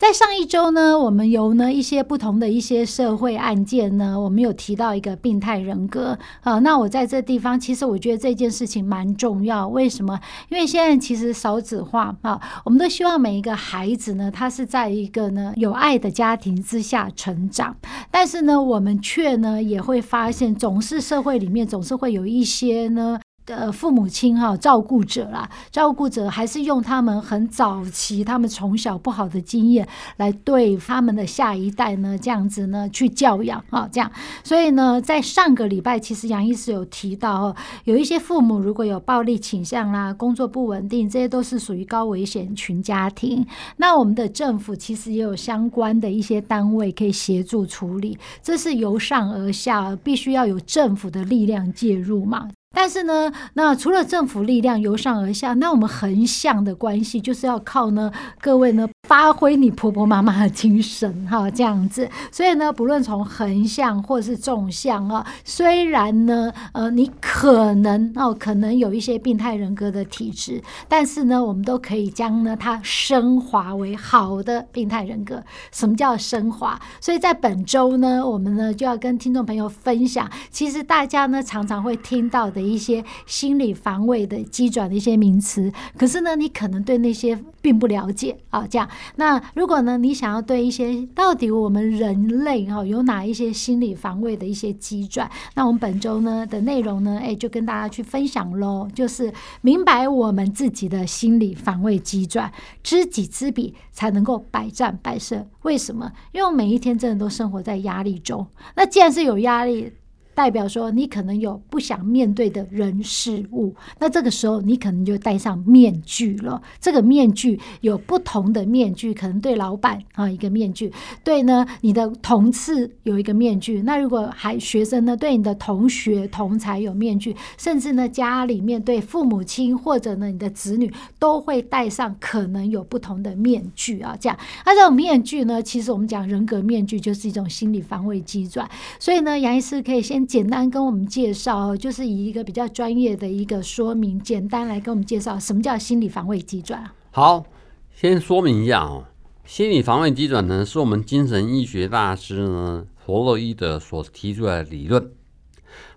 [0.00, 6.58] 在上一周呢，我们有呢一些不同的一些社会案件呢，我们有提到一个病态人格啊。
[6.60, 9.68] 那我在这地方，其实我觉得这件事情蛮重要。
[9.68, 10.18] 为什么？
[10.48, 17.76] 因为现在其实少子化啊，我们都希望每一个孩子呢，他是在一个呢有爱的家庭之下成长。
[18.10, 23.20] 但是呢，我们却呢也会发现，总是社会里面总是会有一些呢。
[23.46, 34.10] 的，父母亲哈，照顾者啦，照顾者还是用他们很早期，他们从小不好的经验来对他们的下一代呢，这样子呢去教养啊，这样。
[34.44, 43.46] 所以呢，在上个礼拜，其实杨医师有提到哦，有一些父母如果有暴力倾向啦，工作不稳定，这些都是属于高危险群家庭。
[43.76, 52.48] 那我们的政府其实也有相关的一些单位可以协助处理，这是由上而下，必须要有政府的力量介入嘛。
[52.72, 62.08] 但是呢，那除了政府力量由上而下，那我们横向的关系就是要靠呢各位呢发挥你婆婆妈妈的精神哈，这样子。
[62.30, 75.42] 所以呢，不论从横向或是纵向啊，虽然呢呃你可能哦可能有一些病态人格的体质，但是呢我们都可以将呢它升华为好的病态人格。
[75.72, 76.80] 什么叫升华？
[77.00, 82.60] 所以在本周呢，我们呢就要跟听众朋友分享，其实大家呢常常会听到的。
[82.60, 88.64] 一些心理防卫的机转的一些名词，可是呢，你可能对那些并不了解啊。
[88.70, 98.88] 这样，那如果呢，你想要对一些到底我们人类哈有哪一些心理防卫的一些机转，那我们本周呢的内容呢，哎，就跟大家去分享喽。
[98.94, 102.52] 就是明白我们自己的心理防卫机转，
[102.82, 105.46] 知己知彼，才能够百战百胜。
[105.62, 106.10] 为什么？
[106.32, 108.46] 因为我每一天真的都生活在压力中。
[108.74, 109.92] 那既然是有压力，
[110.40, 116.62] 代表说你可能有不想面对的人事物，那这个时候你可能就戴上面具了。
[116.80, 120.90] 这个面具有不同的面具，可能对老板啊一个面具，
[121.22, 123.82] 对呢你的同事有一个面具。
[123.82, 134.16] 那如果还学生呢，对你的同学同才有面具，甚至呢家里面对父母亲或者呢你的子女都会戴上可能有不同的面具啊。
[134.18, 138.66] 这样，那这种面具呢，其实我们讲人格面具就是一种心理防卫机转。
[138.98, 140.29] 所以呢，杨医师可以先。
[140.30, 146.88] 简单跟我们介绍，就是以一个比较专业的一个说明，简单来跟我们介绍什么叫心理防卫机转。
[147.10, 147.44] 好，
[147.92, 149.06] 先说明一下哦，
[149.44, 155.10] 心理防卫机转呢，是我们精神医学大师呢弗洛伊德所提出来的理论。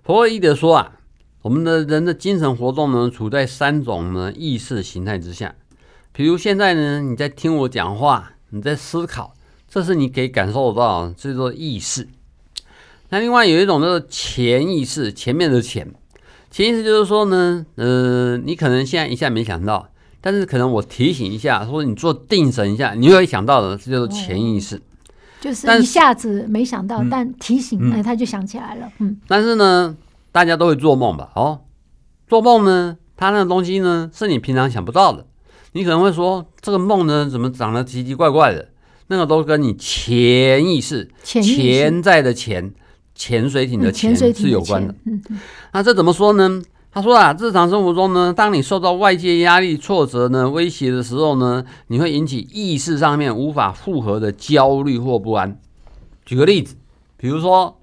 [0.01, 0.94] 弗洛伊德说啊，
[1.44, 5.53] 我们的人的精神活动呢，处在三种呢意识形态之下。
[6.11, 9.35] 比如现在呢，你在听我讲话，你在思考，
[9.69, 12.07] 这是你可以感受到，这叫意识。
[13.09, 15.88] 那另外有一种叫做潜意识，前面的潜，
[16.50, 19.88] 潜意识就是说呢，呃，你可能现在一下没想到，
[20.19, 24.81] 但是可能我提醒一下，或者你做定神一下，你会想到的，这叫做潜意识。
[25.40, 28.90] 就是一下子没想到，但，但提醒，哎、嗯，他就想起来了。
[29.00, 29.19] 嗯。
[29.28, 29.96] 但是呢，
[30.31, 31.30] 大家都会做梦吧？
[31.36, 31.59] 哦，
[32.28, 35.25] 做梦呢，他那个东西呢，是你平常想不到的。
[35.74, 38.69] 你可能会说，这个梦呢，怎么长得奇奇怪怪的？
[39.08, 42.74] 那个都跟你潜意识、潜在的潜。
[43.16, 44.96] 潜水艇的潜是有关的。
[45.72, 46.62] 那这怎么说呢？
[46.91, 55.60] 他说啊，日常生活中呢，当你受到外界压力、挫折呢、威胁的时候呢，你会引起意识上面无法负荷的焦虑或不安。
[56.24, 56.75] 举个例子，
[57.18, 57.80] 比如说，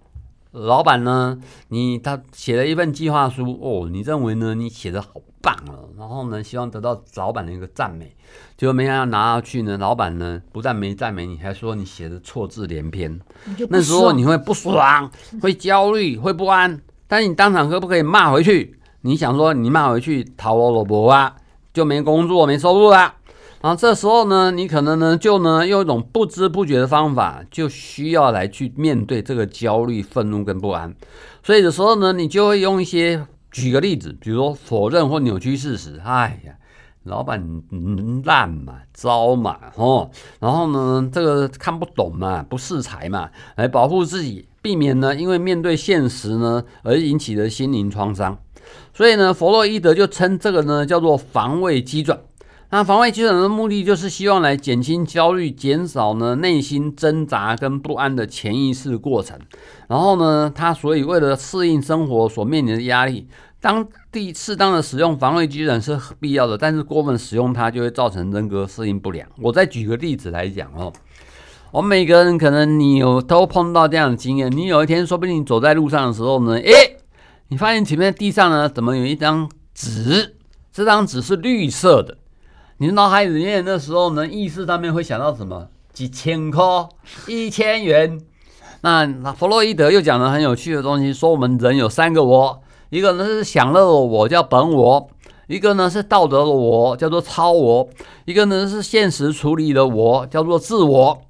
[0.52, 1.40] 老板呢，
[1.70, 5.08] 你他写了一份计划书哦，你认为呢，你写的好
[5.42, 8.14] 棒了，然后呢，希望得到老板的一个赞美，
[8.58, 13.18] 结果没想到拿下去呢，老板呢不但没赞美你，还说你写的错字连篇。
[13.70, 15.10] 那时候你会不爽，
[15.40, 16.80] 会焦虑，会不安。
[17.08, 18.78] 但是你当场可不可以骂回去？
[19.00, 21.34] 你想说你骂回去，讨我老婆啊，
[21.72, 23.14] 就没工作没收入了。
[23.62, 30.94] 然后这时候呢，你可能呢就呢用一种不知不觉的方法，就需要来去面对这个焦虑、愤怒跟不安。
[31.42, 33.26] 所以有时候呢，你就会用一些。
[33.50, 36.00] 举个例子，比如说否认或扭曲事实。
[36.04, 36.54] 哎呀，
[37.04, 37.62] 老板
[38.24, 48.38] 烂嘛，糟嘛，哦，然后呢，这个看不懂嘛，不识才嘛，来保护自己，避免呢因为面对现实呢而引起的心灵创伤。
[48.94, 52.20] 所以呢，弗洛伊德就称这个呢叫做防卫机转。
[52.72, 59.36] 那防卫机转的目的就是希望来减轻焦虑，减少呢内心挣扎跟不安的潜意识过程。
[59.88, 63.26] 然后呢，他所以为了适应生活所面临的压力，
[63.60, 69.28] 当地适当的使用防卫机转是必要的，但是过分使用它就会造成人格适应不良。
[69.38, 70.92] 我再举个例子来讲哦，
[71.72, 76.98] 我们每个人可能你有都碰到这样的经验，你有一天说不定走在路上的时候呢，诶，
[77.48, 80.36] 你发现前面地上呢怎么有一张纸？
[80.72, 82.16] 这张纸是绿色的。
[82.82, 85.68] 你脑海里面那时候呢，意识上面会想到什么？
[85.92, 86.64] 几千块、
[87.26, 88.18] 一千元。
[88.80, 95.08] 那弗洛伊德又讲了很有趣的东西，说我们人有三个我，一个呢是享乐的我，叫本我；
[95.46, 97.86] 一个呢是道德的我，叫做超我；
[98.24, 101.20] 一个呢是现实处理的我，叫做自我。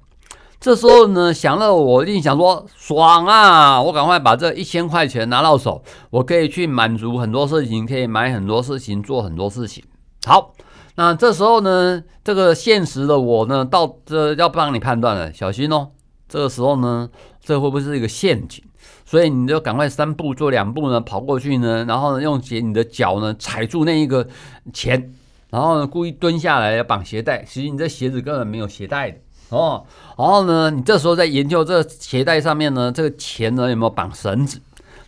[0.61, 3.81] 这时候呢，享乐我一定想说，爽啊！
[3.81, 9.83] 我赶快把这一千块钱拿到手，我可以去满足很多事情，可以买很多事情，做很多事情。
[10.25, 10.53] 好。
[10.95, 15.89] 那这时候呢，这个现实的我呢，到这要帮你判断了，小心哦。
[16.27, 17.09] 这个时候呢，
[17.41, 18.63] 这会不会是一个陷阱？
[19.05, 24.25] 所以你就赶快三步做两步呢，跑过去呢，然后呢，用鞋你的脚呢踩住那一个
[24.73, 25.13] 钱，
[25.49, 29.17] 然后呢故意蹲下来要绑鞋带，其实你这鞋子根本没有鞋带的
[29.49, 29.85] 哦。
[30.17, 34.61] 然后呢，你这时候在研究这鞋带上面呢，这个钱呢有没有绑绳子？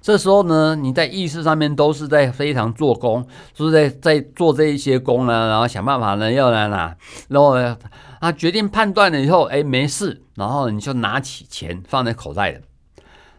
[0.04, 6.94] 这时候呢，你在意识上面都是在非常做工，就是在在做这一些工呢，然后想办法呢要来拿，
[7.30, 7.56] 然后
[8.20, 12.60] 啊决定判断了以后，哎没事，然后你就拿起钱放在口袋了。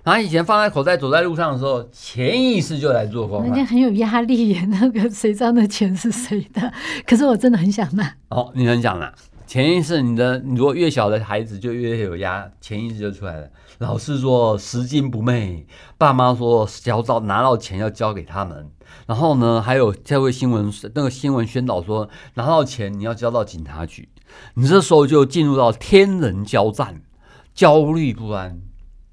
[0.05, 3.47] 拿以前放在口袋，走在路上的时候，潜意识就来做工了。
[3.47, 6.73] 人家很有压力耶， 那个谁知道那钱是谁的？
[7.07, 8.11] 可是我真的很想拿。
[8.31, 9.13] 哦，你很想拿。
[9.46, 13.49] 潜意识，你的你如果越小的孩子就越有压，潜意识就出来了。
[13.79, 15.67] 老师说拾金不昧，
[15.99, 18.70] 爸妈说交到拿到钱要交给他们。
[19.06, 24.08] 然后呢，还有这位新闻那个新闻宣导说，拿到钱你要交到警察局。
[24.55, 27.02] 你这时候就进入到天人交战，
[27.55, 28.61] 焦虑不安。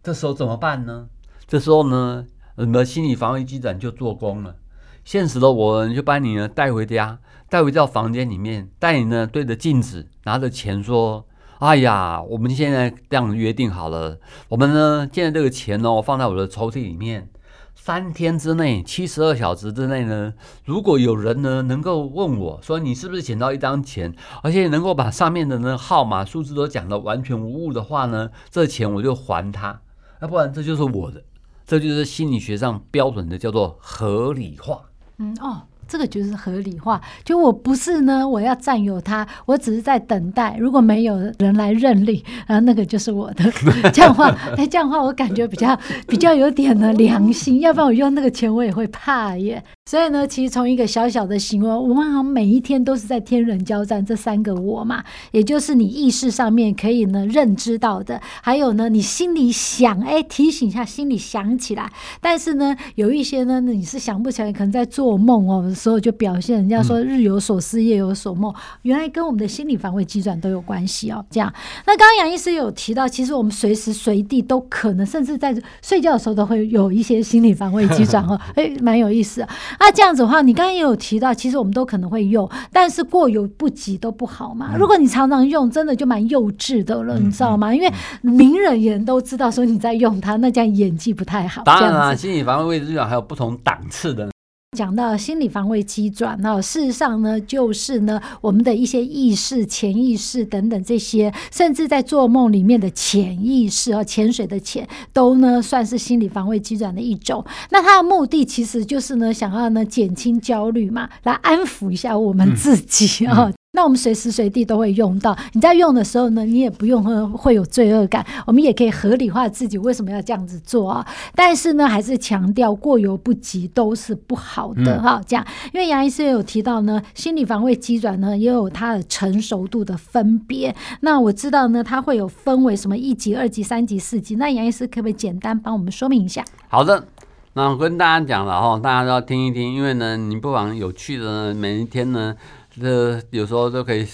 [0.01, 1.07] 这时候怎么办呢？
[1.47, 2.25] 这时候呢，
[2.55, 4.55] 你的心理防卫机转就做工了。
[5.03, 7.19] 现实的我就把你呢带回家。
[7.51, 11.25] 带回到房间里面，带你呢对着镜子，拿着钱说
[11.59, 14.17] ：“哎呀，我们现在这样约定好了，
[14.47, 17.27] 我们呢现在这个钱呢，我放在我的抽屉里面。
[17.75, 20.33] 三天之内，七十二小时之内呢，
[20.63, 29.81] 如果有人呢能够问我说你是不是捡到一张钱，而且能够把上面的那号码数字都讲得完全无误的话呢，这钱我就还他。
[30.21, 31.21] 要不然这就是我的，
[31.65, 34.83] 这就是心理学上标准的叫做合理化。”
[35.19, 35.63] 嗯哦。
[35.91, 40.55] 这个就是合理化，就我不是呢，我要占有它，我只是在等待。
[40.57, 43.43] 如果没有人来认领，然后那个就是我的。
[43.91, 45.77] 这样的话，哎，这样的话我感觉比较
[46.07, 49.61] 比较有点的良心，要不然我用那个钱我也会怕耶。
[49.91, 54.05] 所以呢，其实从一个小小的行为，我们好像每一天都是在天人交战。
[54.05, 61.91] 这三个我嘛，也就是你意识上面可以呢认知到的，还有呢你心里想，哎，提醒一下，心里想起来。
[62.21, 66.55] 但是呢，有一些呢你是想不起来，可能在做梦哦的时候就表现。
[66.55, 71.25] 人家说日有所思，夜有所梦，原来跟我们的心理防卫机转都有关系哦。
[71.29, 71.53] 这样，
[71.85, 79.49] 那刚刚杨医师有提到，其实我们随时随地都可能，甚至在睡觉的时候都会有一些心理防卫机转哦， 哎，蛮有意思啊。
[79.83, 84.75] 那这样子的话，你刚刚也有提到，其实我们都可能会用，但是过犹不及都不好嘛。
[84.77, 87.73] 如果你常常用，真的就蛮幼稚的了，你知道吗？
[87.73, 91.63] 因为名人也都知道说你在用它，那这样演技不太好。
[91.63, 94.29] 当然了，心理防卫机转还有不同档次的。
[94.77, 107.43] 讲到心理防卫机转，那事实上呢，就是呢，我们的一些意识、潜意识等等这些，甚至在做梦里面的潜意识和潜水的潜，都呢算是心理防卫机转的一种。
[107.69, 113.51] 那它的目的其实就是呢，想要呢减轻焦虑嘛，来安抚一下我们自己啊。
[113.73, 121.07] 那我们随时随地都会用到，你在用的时候呢，你也不用会有罪恶感，我们也可以合理化自己为什么要这样子做啊。
[121.33, 125.21] 但是呢，还是强调过犹不及都是不好的哈。
[125.25, 130.75] 这样，因为杨医师有提到呢，心理防卫机转呢也有它的成熟度的分别。
[130.99, 134.35] 那我知道呢，它会有分为什么一级、二级、三级、四级。
[134.35, 136.43] 那杨医师可不可以简单帮我们说明一下？
[136.67, 137.05] 好的，
[137.53, 142.35] 那我跟大家讲了哈，大家都要听一听，因为呢，你不妨有趣的呢，每一天呢。
[142.81, 144.07] 这有时候都可以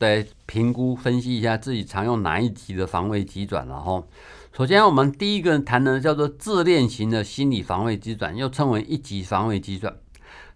[0.00, 4.02] 来评估分析一下自己常用哪一级的防卫机转了哈。
[4.56, 9.96] 首先，我们第一个谈的叫做自恋型的心理防卫机转，又称为一级防卫机转。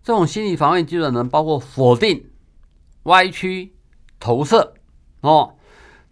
[0.03, 2.27] 这种心理防卫机转呢，包括否定、
[3.05, 3.73] 歪曲、
[4.19, 4.75] 投射
[5.21, 5.55] 哦。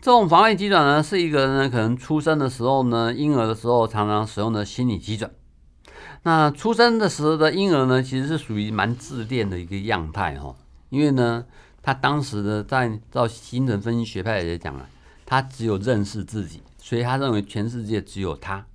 [0.00, 5.30] 这种防卫机转呢，是一个呢可能出生的时候呢，婴儿的时候常常使用的心理机转。
[6.22, 10.54] 那出生的时候的婴儿呢，其实是属于蛮自恋的一个样态哈，
[10.90, 11.44] 因为呢，
[11.82, 14.86] 他当时的在照精神分析学派来讲了，
[15.24, 18.66] 他只有认识自己，所以他认为全世界只有他，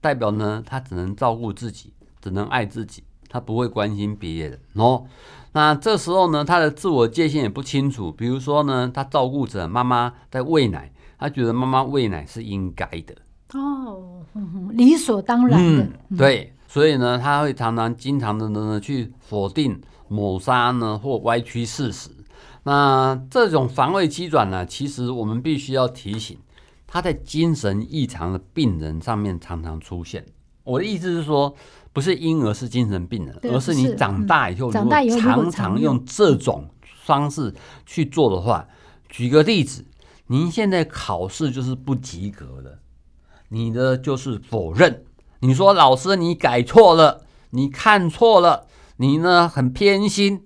[0.00, 5.04] 代表呢，他只能照顾自己，只能爱自己，他不会关心别人哦。
[5.52, 8.12] 那这时候呢，他的自我界限也不清楚。
[8.12, 13.14] 比如说呢，他照顾着妈妈在喂奶，他觉得妈妈喂奶是应该的
[13.54, 14.22] 哦，
[14.70, 15.82] 理所当然的。
[16.10, 22.10] 嗯，对，所以呢，他会常常经常的呢去否定、抹杀呢或歪曲事实。
[22.64, 26.36] 那这种防卫机转呢，其实我们必须要提醒，
[26.86, 30.26] 他在精神异常的病人上面常常出现。
[30.64, 31.54] 我的意思是说。
[31.90, 36.68] 不是婴儿是精神病人，而是你长大以后，如果常常用这种
[37.02, 37.52] 方式
[37.86, 38.68] 去做的话，
[39.08, 39.84] 举个例子，
[40.28, 42.78] 您现在考试就是不及格的，
[43.48, 45.02] 你的就是否认，
[45.40, 48.67] 你说老师你改错了，你看错了，
[48.98, 50.44] 你呢很偏心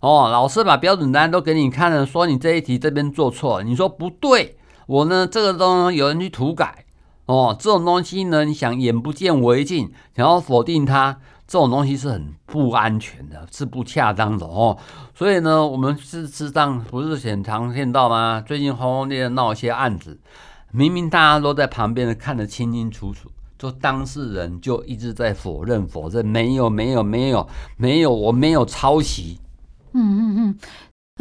[0.00, 4.56] 哦，老师把标准答案都给你看了，说你这一题这边做错，你说不对，
[4.86, 6.84] 我呢这个东西有人去涂改。
[7.26, 11.16] 哦，这种东西呢，你想眼不见为净，想要否定它，
[11.46, 14.76] 这种东西是很不安全的，是不恰当的哦。
[15.14, 18.42] 所以呢，我们事实上不是很常见到吗？
[18.44, 20.18] 最近轰轰烈烈闹一些案子，
[20.72, 23.30] 明明大家都在旁边看得清清楚楚，
[23.62, 29.38] 说当事人就一直在否认否认，没有没有没有没有，我没有抄袭。
[29.92, 30.58] 嗯嗯嗯。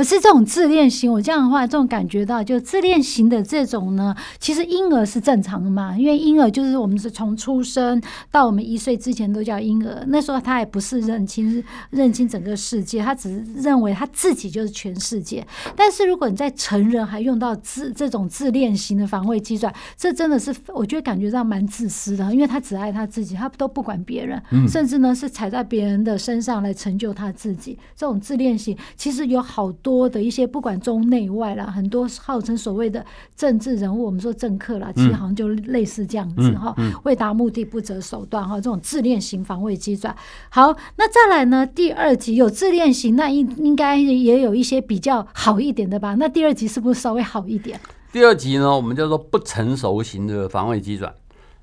[0.01, 15.45] 可是这种自恋型，我这样的话，这种感觉到，就自恋型的这种呢，其实婴儿是正常的嘛，因为婴儿就是我们是从出生到我们一岁之前都叫婴儿，那时候他也不是认清认清整个世界，他只是认为他自己就是全世界。
[15.75, 27.77] 但是如果你在成人还用到自这种自恋型的防卫机转，这真的是我觉得感觉到蛮自私的，因为他只爱他自己，他都不管别人，甚至呢是踩在别人的身上来成就他自己。
[27.95, 29.90] 这种自恋型其实有好多。
[29.91, 33.05] 多的一些不管中内外啦，很多号称所谓的
[33.35, 40.15] 政治人物，我们说政客啦，其实好像就类似这样子哈，嗯嗯嗯、为达目的不择手段哈，这种自恋型防卫机转。
[40.49, 41.65] 好，那再来呢？
[41.65, 46.15] 第二集有自恋型，那应应该也有一些比较好一点的吧？
[46.15, 47.77] 那第二集是不是稍微好一点？
[48.13, 51.13] 第二集呢，我们叫做不成熟型的防卫机转，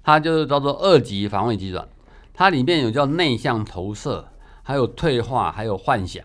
[0.02, 1.86] 它就是叫做二级防卫机转，
[2.34, 4.26] 它里面有叫内向投射，
[4.62, 6.22] 还有退化，还有幻想。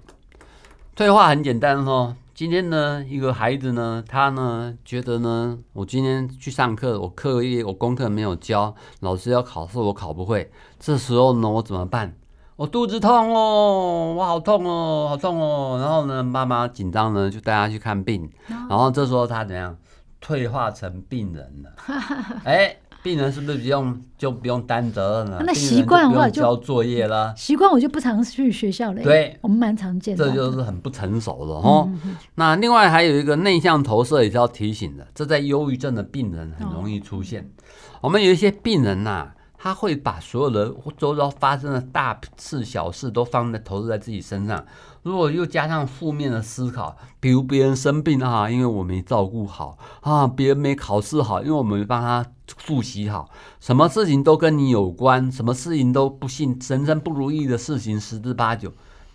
[0.95, 2.15] 退化很简单哦。
[2.35, 12.15] 今天呢，一个孩子呢，他呢觉得呢，我今天去上课，我课业我功课没有教，老师要考试我考不会，这时候呢，我怎么办？
[12.55, 15.79] 我肚子痛哦，我好痛哦，好痛哦。
[15.81, 18.29] 然后呢，妈妈紧张呢，就带他去看病。
[18.47, 19.75] 然后这时候他怎样？
[20.21, 21.71] 退化成病人了。
[22.45, 22.77] 哎。
[23.03, 25.43] 病人是不是不用就不用担责任了？
[25.45, 27.33] 那习惯的话就交作业了。
[27.35, 29.03] 习惯我就不常去学校了。
[29.03, 30.25] 对，我们蛮常见的。
[30.25, 31.89] 这就是很不成熟的哦。
[32.05, 37.41] 嗯、那另外还有一个内向投射也是要提醒的，这在忧郁症的病人很容易出现。
[37.41, 44.65] 哦、我们有一些病人呐、啊，他会把所有的周遭发生的大事小事都放在投射在自己身上。
[45.01, 52.25] 如果又加上负面的思考，比如别人生病啊，因为我没照顾好啊；别人没考试好，因为我没帮他
[52.57, 53.29] 复习好。
[53.59, 58.71] 什么事情都跟你有关，什么事情都不幸，人生不如意的事情十之八九，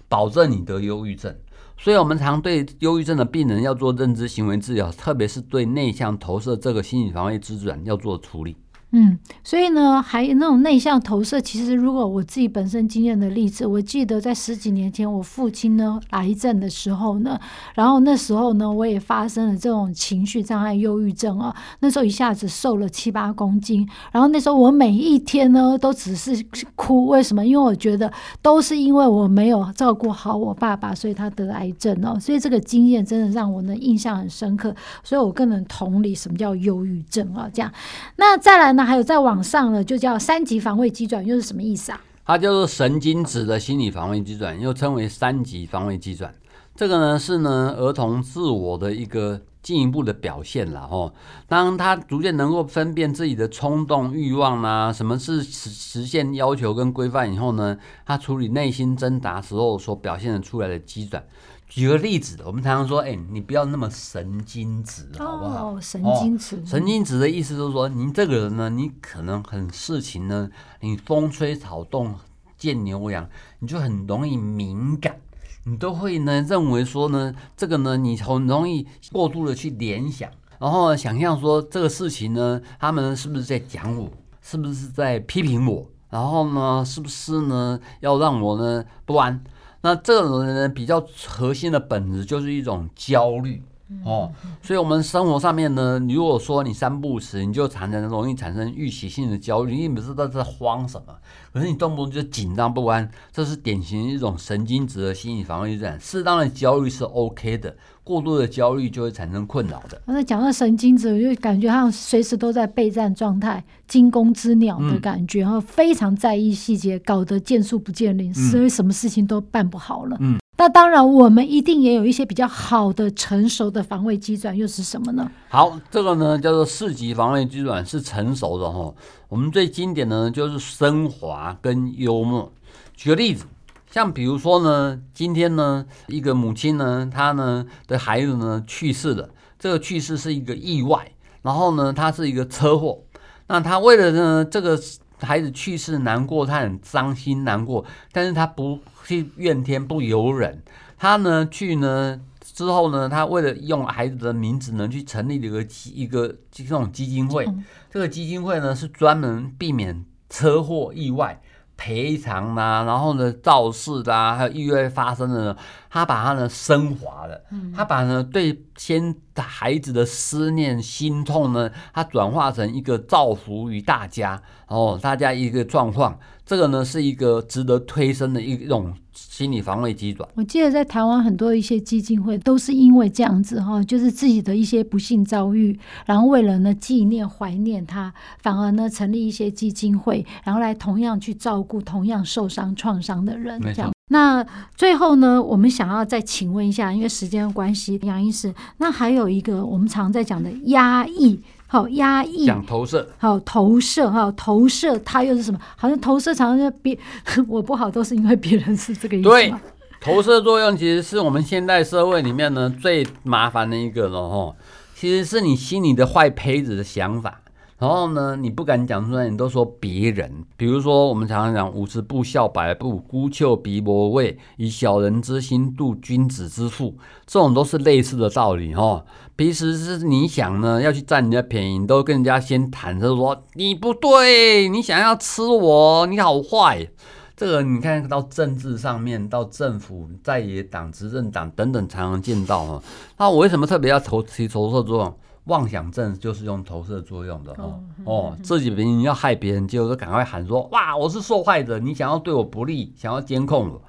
[0.09, 1.35] 保证你得忧郁症。
[1.77, 8.57] 所以，我们常对忧郁症的病人要做认知行为治疗，特别是对内向投射这个心理防卫机转要做处理。
[8.91, 17.39] 嗯，所以呢，还有那种内向投射，其实如果我自己本身经验的例子，我记得在十几年前，我父亲呢癌症的时候呢，
[17.75, 26.43] 然后那时候呢，我也发生了这种情绪障碍、忧郁症啊，那时候一下子瘦了七八公斤，然后那时候我每一天呢都只是
[26.75, 27.45] 哭，为什么？
[27.45, 37.71] 因为我觉得都是因为我没有照顾好我爸爸，所以他得癌症哦，所以这个经验真的让我呢印象很深刻，所以我更能同理什么叫忧郁症啊，这样，
[38.17, 38.78] 那再来。
[38.79, 42.01] 那还有再往上呢，就叫三级防卫机转，又是什么意思啊？
[42.25, 46.33] 它叫做神经质的心理防卫机转，又称为三级防卫机转。
[46.77, 51.13] 这个呢是呢儿童自我的一个进一步的表现了哦。
[51.49, 61.21] 当他逐渐能够分辨自己的冲动、欲望啊，什么是实实现要求跟规范以后呢，他处理内心挣扎时候所表现的出来的机转。
[61.69, 65.73] 举个例子，我们常常说，哎、欸，你不要那么神经质，好不好？
[65.75, 66.65] 哦，神经质。
[66.65, 72.15] 神经质的意思就是说，你这个人呢，你可能很事情呢，你风吹草动
[72.57, 75.21] 见牛羊，你就很容易敏感，
[75.65, 84.11] 你都会呢认为说呢，这个呢，你很容易过度的去联想，然后想象说这个事情呢，他们是不是在讲我，
[84.41, 89.45] 是不是在批评我，然后呢，是不是呢要让我呢不安？
[89.81, 93.63] 那这种人呢，比较核心的本质就是一种焦虑。
[94.05, 94.31] 哦，
[94.61, 101.17] 所以，我们生活上面呢，如果说你三不五时，你就常常容易产生预期性的焦虑，你不知道在慌什么，
[101.55, 105.99] 可是你动不动就紧张不安，这是典型一种神经质的心理防御机制。
[105.99, 107.75] 适当的焦虑是 OK 的，
[108.09, 110.01] 过度的焦虑就会产生困扰的。
[110.07, 120.17] 那讲到神经质，我就感觉好像随时都在备战状态，惊弓之鸟的感觉，然后、嗯、非常在意细节，搞得见树不见林，所以什么事情都办不好了。
[120.21, 120.39] 嗯。
[120.61, 125.31] 那当然，我们一定也有一些比较好的、成熟的防卫机转，又是什么呢？
[125.49, 128.93] 好，这个呢叫做四级防卫机转，是成熟的哈。
[129.29, 132.51] 我们最经典的呢就是升华跟幽默。
[132.97, 133.45] 举个例子，
[133.91, 143.03] 像比如说呢，今天呢一个母亲呢，她呢的孩子呢去世了，这个去世是一个意外，然后呢他是一个车祸，
[143.47, 144.81] 那他为了呢这个。
[145.21, 150.63] 孩子去世难过，他很伤心难过，但是他不去怨天不尤人，
[150.97, 157.45] 他呢去呢之后呢，他为了用孩子的名字呢去成立了一个基一个这种基金会，
[157.91, 161.43] 这个基金会呢是专门避免车祸意外。
[161.79, 165.57] 赔偿啦，然后呢，肇事啦，还有意外发生的呢，
[165.89, 167.41] 他把他呢升华了，
[167.75, 174.31] 他把呢对先孩子的思念心痛呢，他转化成一个造福于大家，
[174.69, 176.19] 然后大家一个状况。
[176.45, 178.93] 这个呢是一个值得推升的一种
[179.31, 180.29] 心理防卫机转。
[180.35, 193.61] 我记得在台湾很多一些基金会都是因为这样子哈，就是自己的一些不幸遭遇，然后为了呢纪念怀念他，反而呢成立一些基金会，然后来同样去照顾同样受伤创伤的人。
[193.75, 193.93] 这样。
[194.11, 194.45] 那
[194.75, 201.41] 最后呢，我们想要再请问一下，因为时间的关系，杨医师，那还有一个我们常在讲的压抑。
[201.71, 205.61] 好压抑，讲投射，好投射，哈投射，它又是什么？
[205.77, 206.99] 好像投射常常就别
[207.47, 209.29] 我不好，都是因为别人是这个意思。
[209.29, 209.55] 对，
[210.01, 214.57] 投射作用其实是我们现代社会里面呢最麻烦的一个了哈。
[214.95, 217.41] 其实是你心里的坏胚子的想法。
[217.79, 220.45] 然后呢，你不敢讲出来，你都说别人。
[220.57, 229.05] 比如说，我们常常讲“五十步笑百步，孤丘鼻伯畏，以小人之心度君子之腹”，这种都是类似的道理哈。
[229.37, 236.89] 平时是你想呢要去占人家便宜，你都跟人家先谈着说你不对，你想要吃我，你好坏。
[237.37, 242.83] 这个你看到政治上面，到政府、在野党、执政党等等，常常见到哈。
[243.17, 245.17] 那我为什么特别要投提投射作用？
[245.49, 253.83] 妄想症就是用投射作用的哦哦，自己别人要害别人，就赶快喊说哇，我是受害者，你想要对我不利，想要监控我。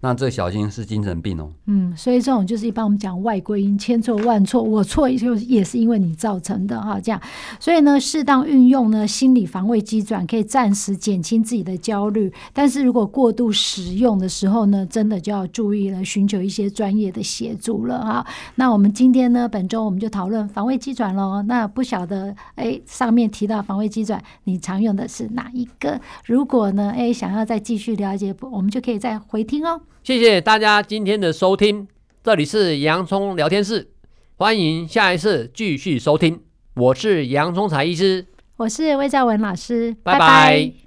[0.00, 1.50] 那这小心是精神病哦。
[1.66, 7.00] 嗯，所以这种就是一般我们讲外归因，千错万错，我错就也是因为你造成的哈。
[7.00, 7.20] 这样，
[7.58, 12.32] 所以呢，适当运用呢心理防卫机转，可以暂时减轻自己的焦虑。
[12.52, 18.26] 但是如果过度使用的时候呢，真的就要注意了，寻求一些专业的协助了哈。
[18.56, 21.42] 那我们今天呢，本周我们就讨论防卫机转喽。
[21.42, 25.98] 那不晓得哎，上面提到防卫机转，你常用的是哪一个？
[26.26, 29.80] 如果呢，哎，想要再继续了解，我们就可以再回听哦。
[30.06, 31.88] 谢谢大家今天的收听，
[32.22, 33.88] 这里是洋葱聊天室，
[34.36, 36.40] 欢迎下一次继续收听。
[36.76, 38.24] 我是洋葱才医师，
[38.58, 40.18] 我是魏兆文老师，拜拜。
[40.20, 40.85] 拜拜。